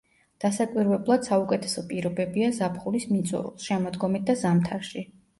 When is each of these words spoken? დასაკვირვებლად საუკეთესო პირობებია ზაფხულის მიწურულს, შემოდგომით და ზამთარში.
დასაკვირვებლად 0.43 1.27
საუკეთესო 1.27 1.83
პირობებია 1.91 2.47
ზაფხულის 2.59 3.05
მიწურულს, 3.11 3.67
შემოდგომით 3.67 4.25
და 4.31 4.37
ზამთარში. 4.45 5.05